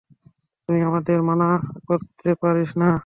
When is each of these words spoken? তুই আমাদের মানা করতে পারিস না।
তুই 0.69 0.79
আমাদের 0.81 1.17
মানা 1.23 1.49
করতে 1.87 2.29
পারিস 2.41 2.71
না। 2.77 2.91